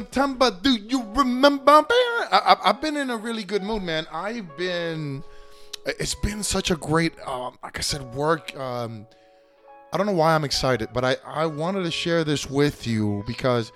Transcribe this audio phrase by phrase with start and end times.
[0.00, 1.84] September, do you remember?
[2.32, 4.06] I, have been in a really good mood, man.
[4.10, 5.22] I've been.
[5.84, 8.56] It's been such a great, um, like I said, work.
[8.56, 9.06] Um,
[9.92, 13.24] I don't know why I'm excited, but I, I wanted to share this with you
[13.26, 13.72] because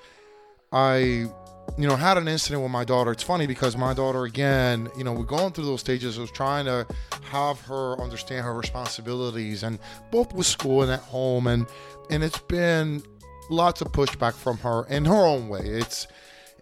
[0.72, 1.28] I
[1.76, 3.10] you know, had an incident with my daughter.
[3.10, 6.18] It's funny because my daughter, again, you know, we're going through those stages.
[6.18, 6.86] Was trying to
[7.30, 9.78] have her understand her responsibilities, and
[10.10, 11.66] both with school and at home, and
[12.10, 13.02] and it's been
[13.50, 15.60] lots of pushback from her in her own way.
[15.60, 16.06] It's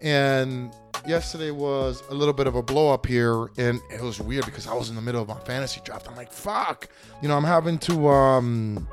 [0.01, 0.73] and
[1.07, 4.67] yesterday was a little bit of a blow up here, and it was weird because
[4.67, 6.07] I was in the middle of my fantasy draft.
[6.09, 6.89] I'm like, fuck,
[7.21, 8.87] you know, I'm having to, um,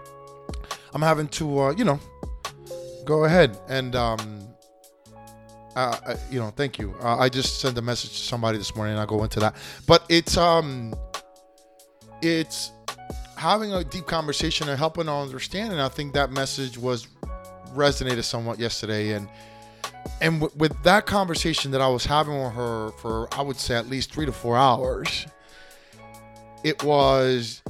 [0.94, 1.98] I'm having to, uh, you know,
[3.04, 4.50] go ahead and um
[5.76, 6.94] uh, uh, you know, thank you.
[7.02, 9.54] Uh, I just sent a message to somebody this morning, and I'll go into that.
[9.86, 10.94] But it's um,
[12.22, 12.72] it's
[13.36, 15.72] having a deep conversation and helping to understand.
[15.72, 17.06] And I think that message was
[17.74, 19.28] resonated somewhat yesterday, and
[20.20, 23.76] and w- with that conversation that I was having with her for I would say
[23.76, 25.26] at least three to four hours,
[26.64, 27.62] it was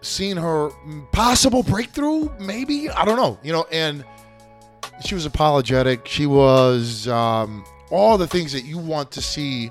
[0.00, 0.70] seeing her
[1.12, 4.04] possible breakthrough, maybe I don't know, you know, and
[5.04, 6.06] she was apologetic.
[6.06, 9.70] She was um, all the things that you want to see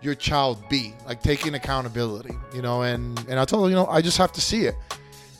[0.00, 2.82] your child be, like taking accountability, you know.
[2.82, 4.74] And and I told her, you know, I just have to see it.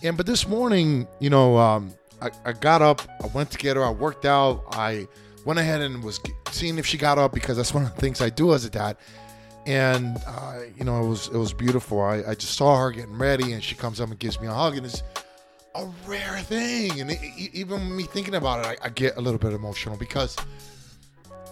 [0.02, 1.92] And but this morning, you know, um,
[2.22, 5.08] I, I got up, I went to get her, I worked out, I
[5.44, 6.20] went ahead and was
[6.50, 8.70] seeing if she got up because that's one of the things I do as a
[8.70, 8.96] dad.
[9.66, 12.00] And uh, you know, it was it was beautiful.
[12.00, 14.52] I, I just saw her getting ready, and she comes up and gives me a
[14.52, 15.02] hug, and it's
[15.76, 17.00] a rare thing.
[17.00, 20.36] And it, even me thinking about it, I, I get a little bit emotional because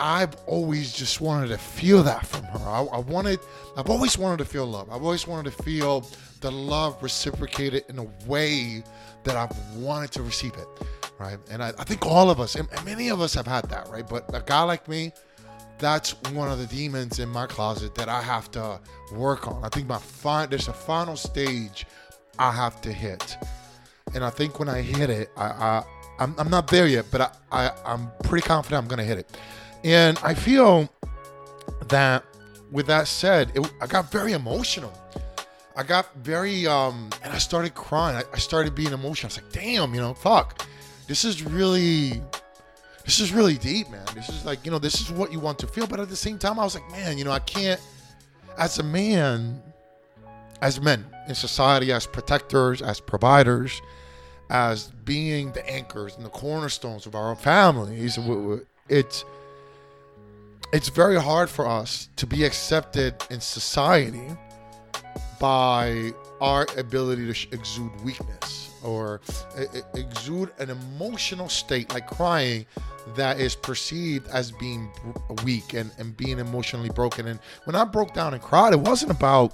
[0.01, 2.59] I've always just wanted to feel that from her.
[2.59, 3.41] I, I, wanted,
[3.77, 4.89] I've always wanted to feel love.
[4.91, 6.09] I've always wanted to feel
[6.41, 8.83] the love reciprocated in a way
[9.25, 10.67] that I've wanted to receive it,
[11.19, 11.39] right?
[11.51, 14.09] And I, I think all of us, and many of us have had that, right?
[14.09, 15.13] But a guy like me,
[15.79, 18.81] that's one of the demons in my closet that I have to
[19.13, 19.65] work on.
[19.65, 21.87] I think my fine, there's a final stage
[22.39, 23.37] I have to hit
[24.15, 25.85] and I think when I hit it, I, I
[26.19, 27.31] I'm, I'm not there yet, but I,
[27.67, 29.37] I I'm pretty confident I'm gonna hit it,
[29.85, 30.89] and I feel
[31.89, 32.25] that
[32.71, 34.93] with that said, it, I got very emotional.
[35.77, 38.17] I got very um, and I started crying.
[38.17, 39.33] I, I started being emotional.
[39.33, 40.67] I was like, damn, you know, fuck,
[41.07, 42.23] this is really
[43.05, 44.07] this is really deep, man.
[44.15, 45.87] This is like, you know, this is what you want to feel.
[45.87, 47.81] But at the same time, I was like, man, you know, I can't,
[48.59, 49.61] as a man,
[50.61, 53.81] as men in society, as protectors, as providers,
[54.51, 58.19] as being the anchors and the cornerstones of our families.
[58.89, 59.25] It's
[60.73, 64.29] it's very hard for us to be accepted in society
[65.41, 69.21] by our ability to exude weakness or
[69.95, 72.65] exude an emotional state like crying
[73.17, 74.91] that is perceived as being
[75.45, 77.27] weak and, and being emotionally broken.
[77.27, 79.53] And when I broke down and cried, it wasn't about,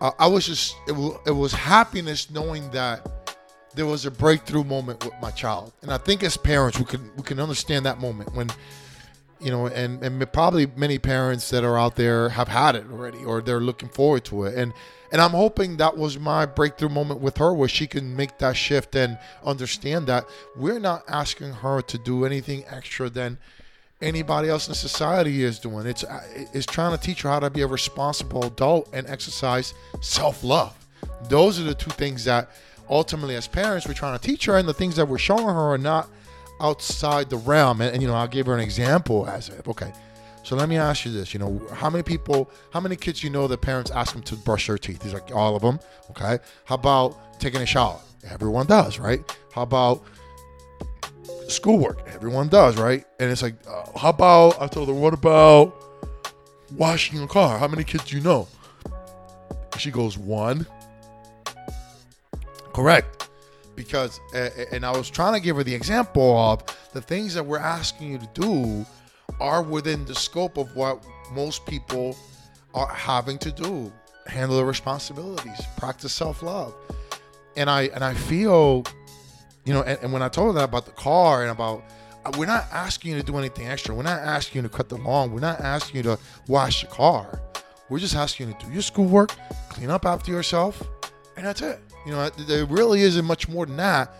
[0.00, 3.06] uh, I was just, it, it was happiness knowing that
[3.74, 5.72] there was a breakthrough moment with my child.
[5.82, 8.50] And I think as parents, we can we can understand that moment when,
[9.40, 13.24] you know, and and probably many parents that are out there have had it already,
[13.24, 14.54] or they're looking forward to it.
[14.56, 14.72] And
[15.12, 18.56] and I'm hoping that was my breakthrough moment with her, where she can make that
[18.56, 20.24] shift and understand that
[20.56, 23.38] we're not asking her to do anything extra than
[24.00, 25.86] anybody else in society is doing.
[25.86, 26.22] It's uh,
[26.52, 30.76] it's trying to teach her how to be a responsible adult and exercise self love.
[31.28, 32.50] Those are the two things that
[32.88, 35.72] ultimately as parents we're trying to teach her and the things that we're showing her
[35.72, 36.08] are not
[36.60, 39.92] outside the realm and, and you know i gave her an example as if okay.
[40.42, 43.30] So let me ask you this you know how many people how many kids you
[43.30, 45.02] know that parents ask them to brush their teeth?
[45.02, 45.78] He's like all of them
[46.10, 46.38] okay?
[46.64, 48.00] How about taking a shower?
[48.28, 49.20] Everyone does right?
[49.52, 50.02] How about
[51.48, 52.08] schoolwork?
[52.08, 53.04] Everyone does right?
[53.18, 55.74] And it's like uh, how about i told her what about
[56.76, 57.58] washing a car?
[57.58, 58.48] How many kids do you know?
[59.78, 60.66] She goes one.
[62.72, 63.19] Correct.
[63.80, 64.20] Because,
[64.72, 66.62] and I was trying to give her the example of
[66.92, 68.86] the things that we're asking you to do
[69.40, 72.14] are within the scope of what most people
[72.74, 73.90] are having to do.
[74.26, 76.74] Handle the responsibilities practice self-love.
[77.56, 78.84] And i and i feel
[79.64, 81.82] you know and, and, when i told her that about the car and about
[82.24, 83.94] uh, we're not asking you to do anything extra.
[83.94, 85.32] We're not asking you to cut the lawn.
[85.32, 86.18] We're not asking you to
[86.48, 87.40] wash the car.
[87.88, 89.34] We're just asking you to do your schoolwork
[89.70, 90.82] clean up after yourself
[91.36, 94.12] and that's it you know, there really isn't much more than that.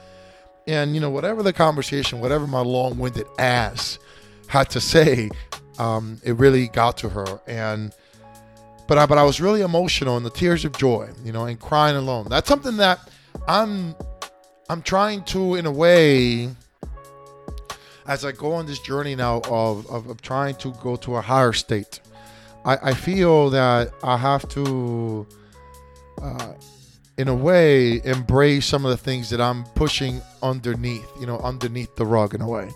[0.66, 3.98] And, you know, whatever the conversation, whatever my long winded ass
[4.46, 5.30] had to say,
[5.78, 7.40] um, it really got to her.
[7.46, 7.92] And,
[8.86, 11.58] but I, but I was really emotional and the tears of joy, you know, and
[11.58, 12.26] crying alone.
[12.28, 13.10] That's something that
[13.48, 13.94] I'm,
[14.68, 16.50] I'm trying to, in a way,
[18.06, 21.20] as I go on this journey now of, of, of trying to go to a
[21.20, 22.00] higher state,
[22.64, 25.26] I, I feel that I have to,
[26.20, 26.52] uh,
[27.20, 31.94] in a way, embrace some of the things that I'm pushing underneath, you know, underneath
[31.96, 32.70] the rug in a way.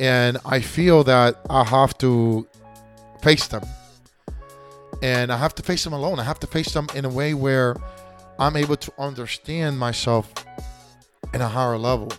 [0.00, 2.48] And I feel that I have to
[3.22, 3.62] face them.
[5.00, 6.18] And I have to face them alone.
[6.18, 7.76] I have to face them in a way where
[8.40, 10.32] I'm able to understand myself
[11.32, 12.10] in a higher level.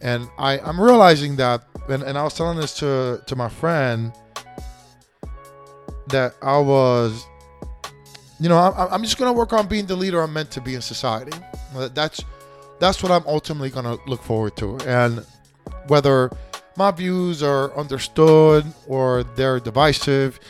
[0.00, 4.12] And I, I'm realizing that, and, and I was telling this to, to my friend,
[6.08, 7.24] that I was,
[8.42, 10.74] you know, I, I'm just gonna work on being the leader I'm meant to be
[10.74, 11.36] in society.
[11.74, 12.24] That's
[12.78, 14.76] that's what I'm ultimately gonna look forward to.
[14.86, 15.24] And
[15.86, 16.30] whether
[16.76, 20.40] my views are understood or they're divisive,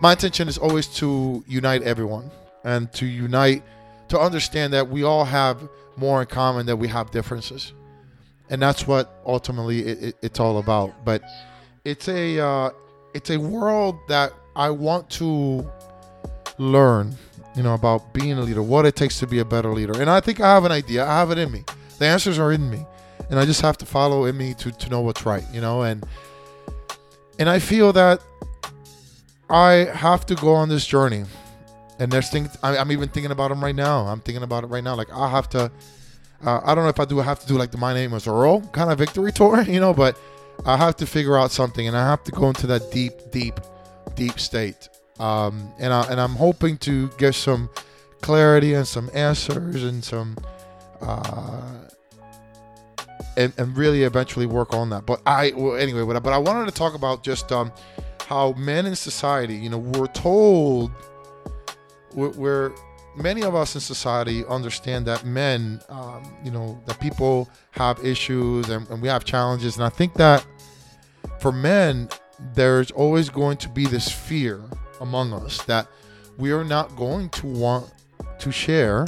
[0.00, 2.30] my intention is always to unite everyone
[2.64, 3.62] and to unite
[4.08, 7.72] to understand that we all have more in common than we have differences
[8.50, 11.04] and that's what ultimately it, it, it's all about.
[11.04, 11.22] But
[11.84, 12.70] it's a uh,
[13.14, 15.68] it's a world that I want to
[16.58, 17.14] learn,
[17.56, 20.10] you know, about being a leader, what it takes to be a better leader, and
[20.10, 21.04] I think I have an idea.
[21.04, 21.64] I have it in me.
[21.98, 22.84] The answers are in me,
[23.30, 25.82] and I just have to follow in me to to know what's right, you know,
[25.82, 26.06] and
[27.38, 28.20] and I feel that
[29.48, 31.24] I have to go on this journey.
[31.98, 34.00] And there's things I, I'm even thinking about them right now.
[34.06, 34.94] I'm thinking about it right now.
[34.94, 35.70] Like I have to
[36.44, 38.12] uh, I don't know if I do I have to do like the My Name
[38.12, 40.18] is Earl kind of victory tour, you know, but
[40.64, 43.60] I have to figure out something and I have to go into that deep, deep,
[44.14, 44.88] deep state.
[45.18, 47.70] Um, and, I, and I'm hoping to get some
[48.20, 50.36] clarity and some answers and some,
[51.00, 51.62] uh,
[53.36, 55.06] and, and really eventually work on that.
[55.06, 57.72] But I, well, anyway, but I wanted to talk about just um,
[58.26, 60.90] how men in society, you know, we're told,
[62.14, 62.72] we're, we're
[63.16, 68.68] many of us in society understand that men, um, you know, that people have issues
[68.68, 69.76] and, and we have challenges.
[69.76, 70.44] And I think that
[71.40, 72.08] for men,
[72.54, 74.60] there's always going to be this fear
[75.00, 75.86] among us that
[76.38, 77.90] we are not going to want
[78.38, 79.06] to share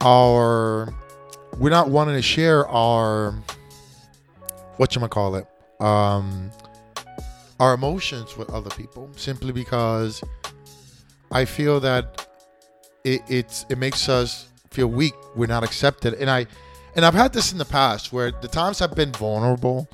[0.00, 0.92] our
[1.58, 3.32] we're not wanting to share our
[4.76, 5.46] what you call it
[5.80, 6.50] um
[7.58, 10.22] our emotions with other people simply because
[11.30, 12.26] I feel that
[13.04, 15.14] it, it's it makes us feel weak.
[15.34, 16.14] We're not accepted.
[16.14, 16.46] And I
[16.94, 19.88] and I've had this in the past where the times I've been vulnerable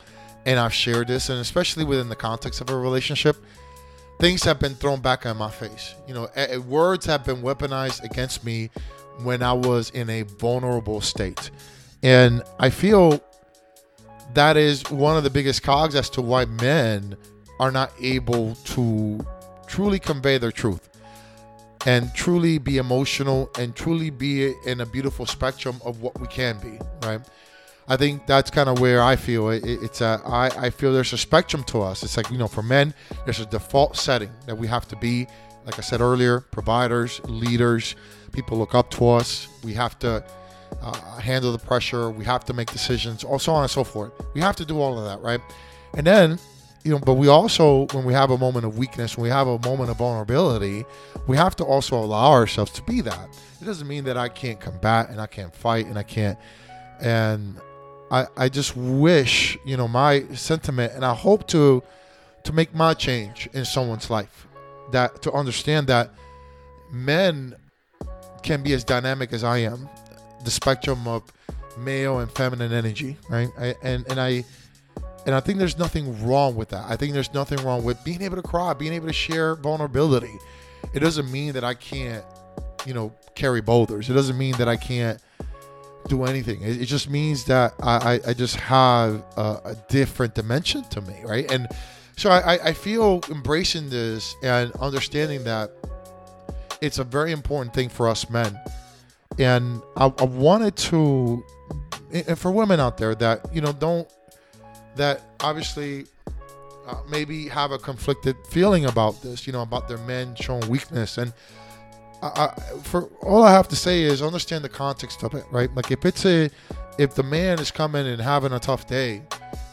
[0.45, 3.37] and I've shared this, and especially within the context of a relationship,
[4.23, 5.97] things have been thrown back on my face.
[6.07, 6.29] You know,
[6.69, 8.71] words have been weaponized against me
[9.25, 11.51] when I was in a vulnerable state.
[12.05, 13.21] And I feel
[14.35, 17.17] that is one of the biggest cogs as to why men
[17.59, 19.27] are not able to
[19.67, 20.89] truly convey their truth
[21.85, 26.61] and truly be emotional and truly be in a beautiful spectrum of what we can
[26.61, 27.23] be, right?
[27.89, 31.13] I think that's kind of where I feel it, it's a, I, I feel there's
[31.13, 32.03] a spectrum to us.
[32.03, 32.95] It's like, you know, for men,
[33.25, 35.27] there's a default setting that we have to be,
[35.65, 37.97] like I said earlier, providers, leaders,
[38.33, 39.49] people look up to us.
[39.63, 40.25] We have to
[40.81, 42.11] uh, handle the pressure.
[42.11, 44.13] We have to make decisions, all so on and so forth.
[44.35, 45.41] We have to do all of that, right?
[45.95, 46.39] And then
[46.85, 49.47] you know, but we also, when we have a moment of weakness, when we have
[49.47, 50.85] a moment of vulnerability,
[51.29, 53.29] we have to also allow ourselves to be that.
[53.61, 56.37] It doesn't mean that I can't combat and I can't fight and I can't.
[57.01, 57.57] And
[58.13, 61.83] I, I just wish, you know, my sentiment, and I hope to,
[62.45, 64.47] to make my change in someone's life,
[64.93, 66.11] that to understand that
[66.93, 67.57] men
[68.43, 69.89] can be as dynamic as I am,
[70.45, 71.33] the spectrum of
[71.79, 73.49] male and feminine energy, right?
[73.59, 74.45] I, and and I
[75.25, 76.85] and I think there's nothing wrong with that.
[76.87, 80.37] I think there's nothing wrong with being able to cry, being able to share vulnerability.
[80.93, 82.25] It doesn't mean that I can't,
[82.85, 84.11] you know, carry boulders.
[84.11, 85.19] It doesn't mean that I can't
[86.09, 86.63] do anything.
[86.63, 91.17] It, it just means that I, I, just have a, a, different dimension to me,
[91.25, 91.51] right?
[91.51, 91.69] And
[92.17, 95.71] so I, I feel embracing this and understanding that
[96.81, 98.59] it's a very important thing for us men.
[99.39, 101.45] And I, I wanted to,
[102.13, 104.09] and for women out there that, you know, don't
[104.97, 106.07] that obviously
[106.87, 111.19] uh, maybe have a conflicted feeling about this, you know, about their men showing weakness.
[111.19, 111.33] And
[112.23, 115.75] I, for all I have to say is understand the context of it, right?
[115.75, 116.51] Like if it's a,
[116.99, 119.23] if the man is coming and having a tough day,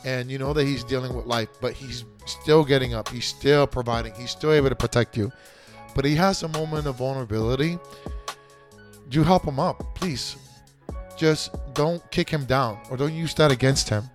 [0.06, 3.68] and you know that he's dealing with life, but he's still getting up, he's still
[3.68, 5.32] providing, he's still able to protect you,
[5.96, 7.78] but he has a moment of vulnerability.
[9.12, 10.36] You help him up, please.
[11.18, 14.10] Just don't kick him down or don't use that against him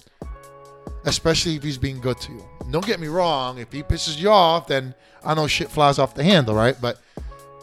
[1.07, 2.45] especially if he's being good to you.
[2.71, 3.59] Don't get me wrong.
[3.59, 6.77] If he pisses you off, then I know shit flies off the handle, right?
[6.81, 7.01] But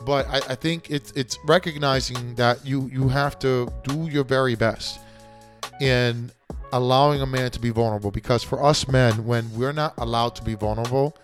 [0.05, 4.55] but I, I think it's it's recognizing that you you have to do your very
[4.55, 5.00] best.
[5.79, 6.31] in
[6.74, 10.43] allowing a man to be vulnerable because for us men when we're not allowed to
[10.43, 11.15] be vulnerable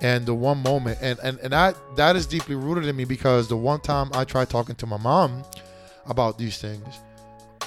[0.00, 3.48] and the one moment and and, and that that is deeply rooted in me because
[3.48, 5.42] the one time i tried talking to my mom
[6.06, 7.00] about these things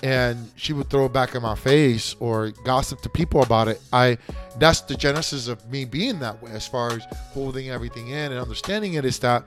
[0.03, 3.81] and she would throw it back in my face or gossip to people about it
[3.91, 4.17] i
[4.57, 8.39] that's the genesis of me being that way as far as holding everything in and
[8.39, 9.43] understanding it is that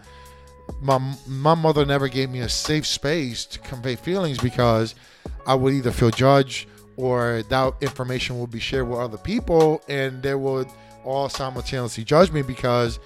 [0.81, 4.95] my my mother never gave me a safe space to convey feelings because
[5.47, 10.23] i would either feel judged or that information would be shared with other people and
[10.23, 10.69] they would
[11.05, 12.99] all simultaneously judge me because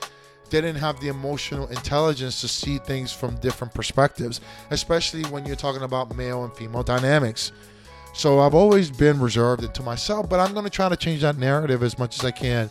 [0.50, 5.56] they didn't have the emotional intelligence to see things from different perspectives, especially when you're
[5.56, 7.52] talking about male and female dynamics.
[8.14, 11.36] So I've always been reserved into myself, but I'm going to try to change that
[11.36, 12.70] narrative as much as I can.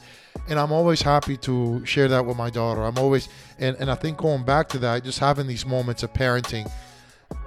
[0.50, 2.84] And I'm always happy to share that with my daughter.
[2.84, 3.30] I'm always,
[3.60, 6.72] and, and I think going back to that, just having these moments of parenting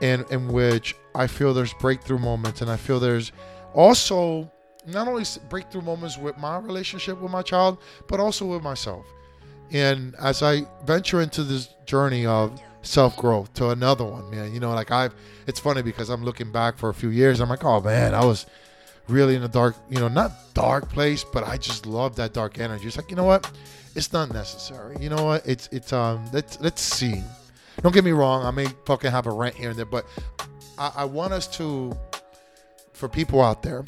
[0.00, 3.32] in, in which I feel there's breakthrough moments and I feel there's
[3.74, 4.50] also
[4.86, 7.78] not only breakthrough moments with my relationship with my child,
[8.08, 9.06] but also with myself.
[9.72, 14.60] And as I venture into this journey of self growth to another one, man, you
[14.60, 15.14] know, like I've,
[15.46, 17.40] it's funny because I'm looking back for a few years.
[17.40, 18.46] I'm like, oh man, I was
[19.08, 22.58] really in a dark, you know, not dark place, but I just love that dark
[22.58, 22.86] energy.
[22.86, 23.50] It's like, you know what?
[23.94, 24.96] It's not necessary.
[25.00, 25.46] You know what?
[25.46, 27.22] It's, it's, um, let's, let's see.
[27.82, 28.44] Don't get me wrong.
[28.44, 30.06] I may fucking have a rant here and there, but
[30.78, 31.96] I, I want us to
[32.92, 33.82] for people out there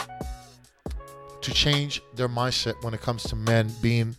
[1.42, 4.16] to change their mindset when it comes to men being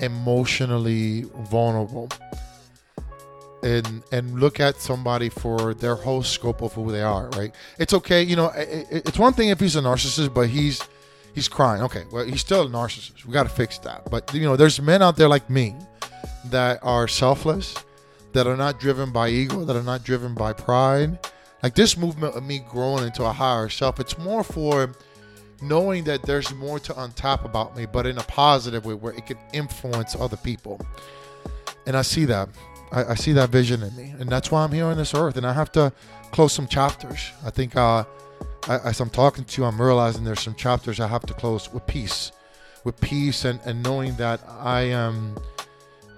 [0.00, 2.08] emotionally vulnerable
[3.62, 7.54] and and look at somebody for their whole scope of who they are right?
[7.78, 10.80] It's okay you know it's one thing if he's a narcissist but he's
[11.34, 11.82] he's crying.
[11.82, 13.24] Okay well he's still a narcissist.
[13.24, 14.10] We got to fix that.
[14.10, 15.74] But you know there's men out there like me
[16.46, 17.74] that are selfless
[18.32, 21.18] that are not driven by ego that are not driven by pride.
[21.62, 24.92] Like this movement of me growing into a higher self, it's more for
[25.60, 29.26] knowing that there's more to untap about me, but in a positive way where it
[29.26, 30.80] can influence other people.
[31.86, 32.48] And I see that.
[32.92, 34.14] I, I see that vision in me.
[34.18, 35.36] And that's why I'm here on this earth.
[35.36, 35.92] And I have to
[36.32, 37.32] close some chapters.
[37.44, 38.04] I think uh,
[38.68, 41.72] I, as I'm talking to you, I'm realizing there's some chapters I have to close
[41.72, 42.32] with peace.
[42.84, 45.36] With peace and, and knowing that I am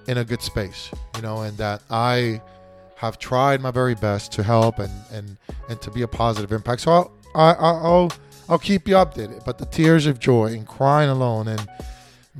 [0.06, 2.40] in a good space, you know, and that I
[2.96, 5.36] have tried my very best to help and and
[5.68, 6.82] and to be a positive impact.
[6.82, 8.12] So I'll I, I'll
[8.48, 9.44] I'll keep you updated.
[9.44, 11.66] But the tears of joy and crying alone and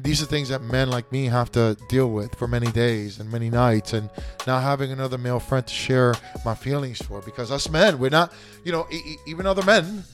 [0.03, 3.31] these are things that men like me have to deal with for many days and
[3.31, 4.09] many nights and
[4.47, 6.15] not having another male friend to share
[6.45, 8.33] my feelings for because us men we're not
[8.65, 10.05] you know e- even other men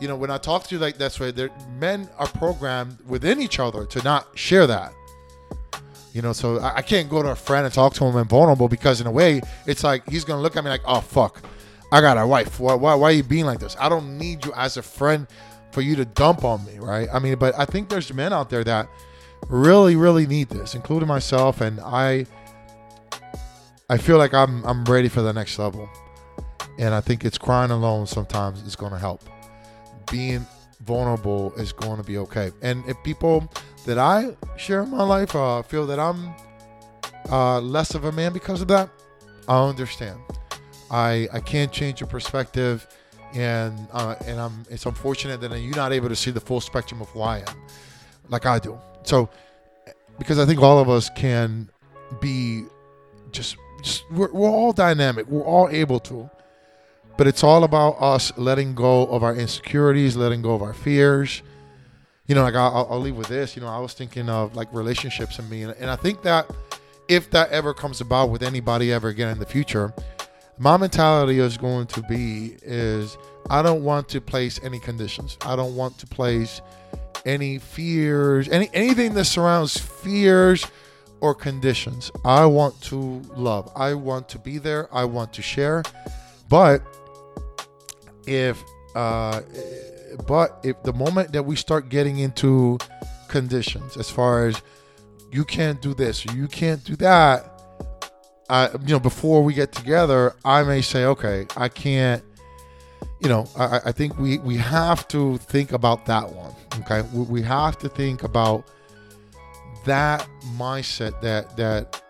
[0.00, 1.32] you know when i talk to you like this way
[1.78, 4.92] men are programmed within each other to not share that
[6.16, 8.26] you know, so I, I can't go to a friend and talk to him and
[8.26, 11.42] vulnerable because in a way it's like he's gonna look at me like, oh fuck,
[11.92, 12.58] I got a wife.
[12.58, 13.76] Why, why, why are you being like this?
[13.78, 15.26] I don't need you as a friend
[15.72, 17.08] for you to dump on me, right?
[17.12, 18.88] I mean, but I think there's men out there that
[19.48, 22.26] really, really need this, including myself, and I.
[23.88, 25.88] I feel like I'm I'm ready for the next level,
[26.76, 29.22] and I think it's crying alone sometimes is going to help.
[30.10, 30.44] Being
[30.80, 33.48] vulnerable is going to be okay, and if people
[33.84, 36.34] that I share in my life uh, feel that I'm
[37.30, 38.90] uh, less of a man because of that,
[39.46, 40.18] I understand.
[40.90, 42.86] I I can't change your perspective,
[43.36, 47.02] and uh, and I'm it's unfortunate that you're not able to see the full spectrum
[47.02, 47.62] of who I am,
[48.28, 48.78] like I do.
[49.02, 49.28] So,
[50.18, 51.68] because I think all of us can
[52.20, 52.64] be
[53.32, 55.26] just just we're, we're all dynamic.
[55.26, 56.30] We're all able to,
[57.18, 61.42] but it's all about us letting go of our insecurities, letting go of our fears,
[62.26, 63.54] you know, like I'll, I'll, leave with this.
[63.54, 66.50] You know, I was thinking of like relationships and me, and, and I think that
[67.06, 69.92] if that ever comes about with anybody ever again in the future,
[70.58, 73.16] my mentality is going to be is
[73.50, 75.36] I don't want to place any conditions.
[75.42, 76.60] I don't want to place
[77.24, 80.66] any fears, any anything that surrounds fears
[81.20, 82.10] or conditions.
[82.24, 83.70] I want to love.
[83.74, 84.88] I want to be there.
[84.94, 85.82] I want to share.
[86.48, 86.82] But
[88.26, 88.62] if
[88.94, 89.40] uh
[90.26, 92.78] but if the moment that we start getting into
[93.28, 94.60] conditions as far as
[95.30, 97.55] you can't do this you can't do that
[98.48, 102.22] I, you know, before we get together, I may say, okay, I can't,
[103.20, 106.54] you know, I, I think we, we have to think about that one.
[106.80, 107.02] Okay.
[107.12, 108.68] We, we have to think about
[109.84, 112.02] that mindset that, that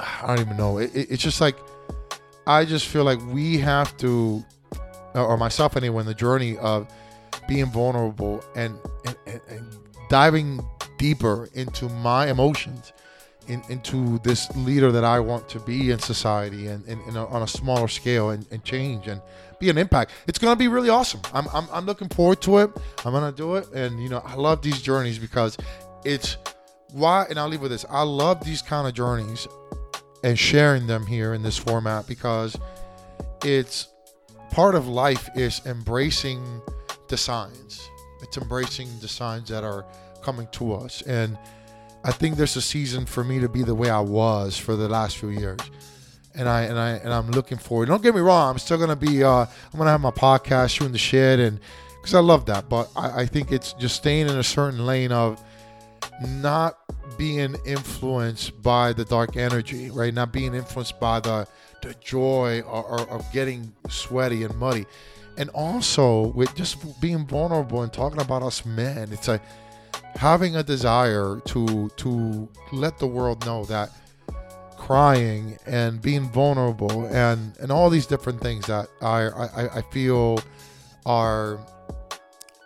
[0.00, 0.78] I don't even know.
[0.78, 1.56] It, it, it's just like,
[2.46, 4.44] I just feel like we have to
[5.14, 6.86] or myself anyway, in the journey of
[7.48, 8.78] being vulnerable and,
[9.26, 9.76] and, and
[10.10, 10.60] diving
[10.98, 12.92] deeper into my emotions
[13.48, 17.42] in, into this leader that I want to be in society and, and, and on
[17.42, 19.20] a smaller scale and, and, change and
[19.58, 20.12] be an impact.
[20.26, 21.20] It's gonna be really awesome.
[21.32, 22.70] I'm, I'm, I'm looking forward to it.
[23.04, 25.56] I'm gonna do it, and you know I love these journeys because
[26.04, 26.36] it's
[26.92, 27.26] why.
[27.30, 27.84] And I'll leave with this.
[27.88, 29.46] I love these kind of journeys
[30.24, 32.56] and sharing them here in this format because
[33.44, 33.88] it's
[34.50, 36.62] part of life is embracing
[37.08, 37.88] the signs.
[38.22, 39.84] It's embracing the signs that are
[40.22, 41.38] coming to us and
[42.06, 44.88] I think there's a season for me to be the way I was for the
[44.88, 45.58] last few years.
[46.36, 47.86] And I and I and I'm looking forward.
[47.86, 48.52] Don't get me wrong.
[48.52, 49.24] I'm still gonna be.
[49.24, 51.58] Uh, I'm gonna have my podcast, shooting the shit, and
[52.00, 52.68] because I love that.
[52.68, 55.42] But I, I think it's just staying in a certain lane of
[56.22, 56.78] not
[57.18, 60.14] being influenced by the dark energy, right?
[60.14, 61.48] Not being influenced by the
[61.82, 64.86] the joy of getting sweaty and muddy,
[65.38, 69.08] and also with just being vulnerable and talking about us men.
[69.10, 69.40] It's a
[70.16, 73.90] having a desire to to let the world know that
[74.76, 80.38] crying and being vulnerable and and all these different things that I I, I feel
[81.04, 81.58] are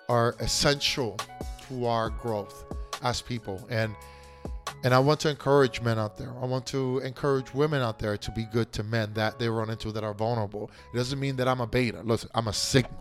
[0.08, 1.16] are essential
[1.68, 2.64] to our growth
[3.02, 3.94] as people and
[4.82, 6.32] and I want to encourage men out there.
[6.40, 9.68] I want to encourage women out there to be good to men that they run
[9.68, 10.70] into that are vulnerable.
[10.94, 12.00] It doesn't mean that I'm a beta.
[12.02, 12.96] Listen, I'm a sigma.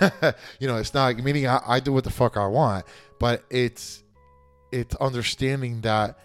[0.58, 2.84] you know, it's not meaning I, I do what the fuck I want,
[3.18, 4.02] but it's
[4.70, 6.18] it's understanding that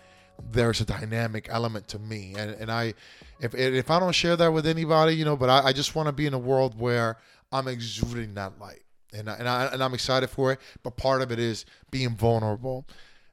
[0.52, 2.94] there's a dynamic element to me, and and I
[3.40, 6.08] if if I don't share that with anybody, you know, but I, I just want
[6.08, 7.18] to be in a world where
[7.52, 8.84] I'm exuding that light,
[9.14, 10.60] and I, and I and I'm excited for it.
[10.84, 12.88] But part of it is being vulnerable,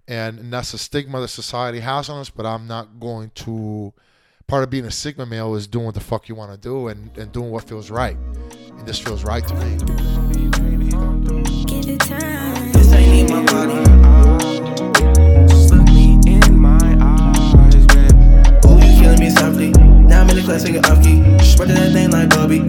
[0.08, 2.30] and, and that's a stigma that society has on us.
[2.30, 3.92] But I'm not going to.
[4.46, 6.88] Part of being a sigma male is doing what the fuck you want to do
[6.88, 8.18] and, and doing what feels right
[8.78, 9.76] and this feels right to me.
[12.72, 13.74] This ain't my body.
[16.26, 16.94] In my
[18.80, 19.70] you killing me softly.
[19.70, 20.84] Now I'm in the singing
[21.74, 22.60] that thing like Bobby.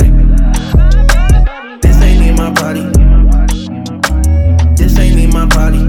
[1.81, 2.83] This ain't my body.
[4.75, 5.84] This ain't in my body.